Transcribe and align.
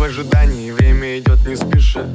в 0.00 0.02
ожидании 0.02 0.70
Время 0.70 1.18
идет 1.18 1.46
не 1.46 1.56
спеша. 1.56 2.06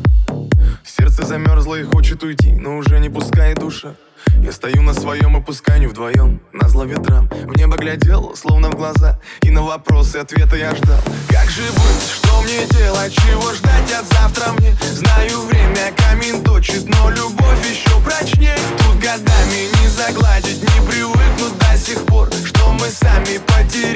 Сердце 0.83 1.23
замерзло 1.23 1.75
и 1.75 1.83
хочет 1.83 2.23
уйти 2.23 2.51
Но 2.51 2.77
уже 2.77 2.99
не 2.99 3.09
пускай 3.09 3.53
душа. 3.53 3.93
Я 4.41 4.51
стою 4.51 4.81
на 4.81 4.95
своем 4.95 5.37
и 5.37 5.41
пускай 5.41 5.79
не 5.79 5.85
вдвоем 5.85 6.41
На 6.51 6.67
зло 6.67 6.85
ветрам. 6.85 7.29
В 7.29 7.55
небо 7.55 7.77
глядел, 7.77 8.35
словно 8.35 8.69
в 8.71 8.75
глаза 8.75 9.19
И 9.43 9.51
на 9.51 9.61
вопросы 9.61 10.17
ответа 10.17 10.55
я 10.55 10.73
ждал. 10.73 10.99
Как 11.29 11.47
же 11.47 11.61
быть, 11.61 12.09
что 12.11 12.41
мне 12.41 12.65
делать, 12.71 13.13
чего 13.13 13.53
ждать 13.53 13.93
от 13.93 14.07
завтра 14.07 14.53
мне? 14.53 14.75
Знаю, 14.81 15.41
время 15.41 15.93
камень 15.95 16.43
точит, 16.43 16.89
но 16.89 17.11
любовь 17.11 17.69
еще 17.69 18.01
прочнее. 18.01 18.57
Тут 18.79 18.95
годами 18.95 19.69
не 19.79 19.87
загладить, 19.89 20.59
не 20.59 20.87
привыкнуть 20.89 21.57
до 21.59 21.77
сих 21.77 22.03
пор 22.07 22.29
Что 22.45 22.71
мы 22.71 22.87
сами 22.89 23.37
потеряли 23.45 23.94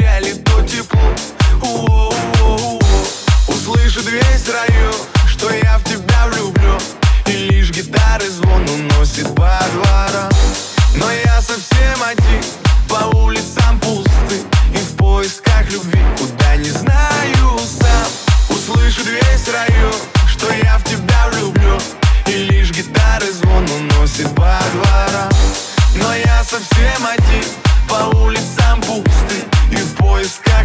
район, 4.90 4.96
что 5.28 5.52
я 5.52 5.78
в 5.78 5.84
тебя 5.84 6.28
влюблю 6.28 6.78
И 7.28 7.32
лишь 7.32 7.72
гитары 7.72 8.30
звон 8.30 8.68
уносит 8.70 9.28
по 9.36 9.60
дворам 9.74 10.30
Но 10.96 11.12
я 11.12 11.42
совсем 11.42 12.04
один, 12.04 12.44
по 12.88 13.16
улицам 13.18 13.80
пусты. 13.80 14.42
И 14.74 14.78
в 14.78 14.98
поисках 14.98 15.70
любви, 15.72 16.00
куда 16.18 16.56
не 16.58 16.70
знаю 16.70 17.60
сам. 17.60 18.56
Услышит 18.56 19.08
весь 19.08 19.54
район, 19.54 19.94
что 20.28 20.52
я 20.54 20.78
в 20.78 20.84
тебя 20.84 21.28
влюблю 21.32 21.78
И 22.28 22.32
лишь 22.32 22.72
гитары 22.72 23.32
звон 23.32 23.66
уносит 23.70 24.30
по 24.36 24.60
дворам 24.74 25.30
Но 25.96 26.14
я 26.14 26.44
совсем 26.44 27.06
один, 27.06 27.46
по 27.88 28.18
улицам 28.18 28.59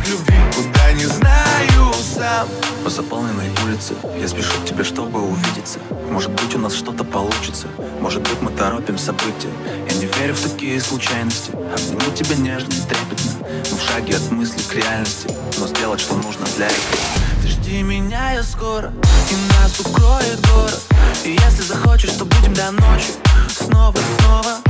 поисках 0.04 0.08
любви, 0.08 0.36
куда 0.54 0.92
не 0.92 1.04
знаю 1.04 1.94
сам. 2.14 2.48
По 2.82 2.90
заполненной 2.90 3.50
улице 3.64 3.94
Я 4.20 4.28
спешу 4.28 4.52
к 4.62 4.68
тебе, 4.68 4.84
чтобы 4.84 5.20
увидеться. 5.20 5.78
Может 6.10 6.30
быть 6.30 6.54
у 6.54 6.58
нас 6.58 6.74
что-то 6.74 7.04
получится. 7.04 7.66
Может 8.00 8.22
быть 8.22 8.40
мы 8.40 8.50
торопим 8.50 8.98
события. 8.98 9.48
Я 9.88 9.96
не 9.96 10.06
верю 10.06 10.34
в 10.34 10.40
такие 10.40 10.80
случайности. 10.80 11.50
Обниму 11.50 12.14
тебя 12.14 12.36
нежно 12.36 12.68
и 12.68 12.80
трепетно. 12.88 13.46
Но 13.70 13.76
в 13.76 13.82
шаге 13.82 14.16
от 14.16 14.30
мысли 14.30 14.60
к 14.62 14.74
реальности. 14.74 15.28
Но 15.58 15.66
сделать, 15.66 16.00
что 16.00 16.14
нужно 16.16 16.46
для 16.56 16.66
этого. 16.66 16.98
Ты 17.42 17.48
жди 17.48 17.82
меня, 17.82 18.32
я 18.32 18.42
скоро. 18.42 18.92
И 19.30 19.62
нас 19.62 19.80
укроет 19.80 20.40
город. 20.52 20.82
И 21.24 21.30
если 21.30 21.62
захочешь, 21.62 22.12
то 22.12 22.24
будем 22.24 22.54
до 22.54 22.70
ночи. 22.70 23.12
Снова 23.48 23.96
и 23.96 24.22
снова 24.22 24.63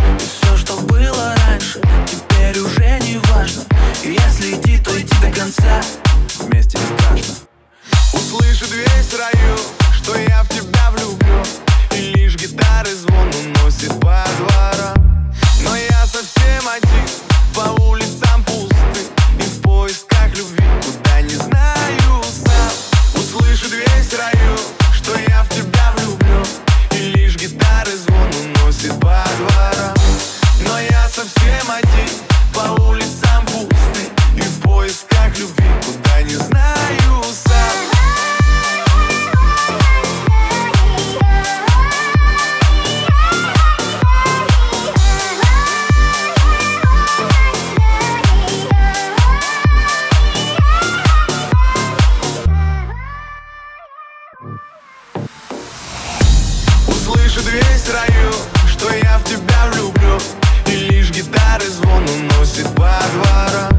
Услышит 8.54 8.72
весь 8.76 9.18
район, 9.18 9.58
что 9.92 10.16
я 10.16 10.44
в 10.44 10.48
тебя 10.48 10.90
влюблю. 10.92 11.42
И 11.90 12.12
лишь 12.12 12.36
гитары 12.36 12.94
звон 12.94 13.28
уносит 13.34 13.90
по 13.98 14.24
дворам. 14.38 15.32
Но 15.64 15.74
я 15.74 16.06
совсем 16.06 16.68
один, 16.68 17.08
по 17.52 17.82
улицам 17.82 18.44
пусты. 18.44 19.08
И 19.40 19.42
в 19.42 19.60
поисках 19.60 20.28
любви, 20.36 20.62
куда 20.84 21.20
не 21.22 21.34
знаю 21.34 22.22
сам. 22.22 23.20
Услышит 23.20 23.72
весь 23.72 24.16
район, 24.16 24.60
что 24.92 25.18
я 25.18 25.42
в 25.42 25.48
тебя 25.48 25.92
влюблю. 25.96 26.44
И 26.92 27.10
лишь 27.10 27.34
гитары 27.34 27.90
звон 27.96 28.30
уносит 28.40 28.92
по 29.00 29.24
дворам. 29.36 29.96
Но 30.60 30.78
я 30.78 31.08
совсем 31.08 31.72
один, 31.72 32.08
по 32.54 32.80
улицам 32.82 33.44
пусты. 33.46 34.10
И 34.36 34.42
в 34.42 34.60
поисках 34.60 35.36
любви, 35.38 35.73
слышит 57.24 57.52
весь 57.52 57.88
раю, 57.88 58.32
что 58.66 58.92
я 58.92 59.18
в 59.18 59.24
тебя 59.24 59.66
влюблю. 59.72 60.18
И 60.66 60.76
лишь 60.76 61.10
гитары 61.10 61.66
звон 61.68 62.04
уносит 62.08 62.66
по 62.74 62.90
дворам. 63.12 63.72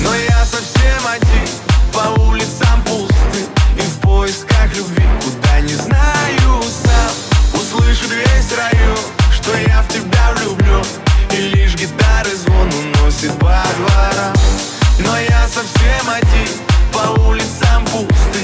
Но 0.00 0.14
я 0.14 0.44
совсем 0.44 1.06
один, 1.06 1.48
по 1.92 2.20
улицам 2.22 2.82
пусты. 2.84 3.44
И 3.76 3.80
в 3.80 4.00
поисках 4.00 4.74
любви, 4.74 5.04
куда 5.22 5.60
не 5.60 5.74
знаю 5.74 6.62
сам. 6.62 7.60
Услышит 7.60 8.10
весь 8.10 8.56
раю, 8.56 8.96
что 9.32 9.56
я 9.56 9.82
в 9.82 9.88
тебя 9.88 10.32
влюблю. 10.36 10.82
И 11.32 11.36
лишь 11.36 11.74
гитары 11.74 12.34
звон 12.36 12.68
уносит 12.72 13.32
по 13.38 13.62
дворам. 13.76 14.34
Но 15.00 15.18
я 15.18 15.46
совсем 15.48 16.10
один, 16.10 16.48
по 16.92 17.20
улицам 17.20 17.84
пусты. 17.86 18.37